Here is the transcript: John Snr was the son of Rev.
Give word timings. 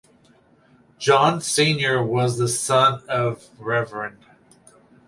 John 0.97 1.41
Snr 1.41 2.03
was 2.03 2.39
the 2.39 2.47
son 2.47 3.07
of 3.07 3.47
Rev. 3.59 4.15